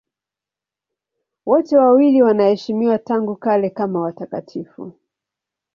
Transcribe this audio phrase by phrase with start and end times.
[1.45, 4.91] Wote wawili wanaheshimiwa tangu kale kama watakatifu.